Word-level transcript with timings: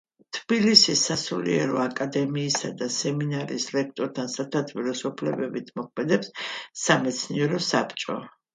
თბილისის 0.35 1.01
სასულიერო 1.09 1.77
აკადემიისა 1.83 2.71
და 2.79 2.87
სემინარიის 2.95 3.69
რექტორთან 3.77 4.33
სათათბიროს 4.39 5.05
უფლებებით 5.13 5.71
მოქმედებს 5.83 6.35
სამეცნიერო 6.89 7.65
საბჭო. 7.71 8.21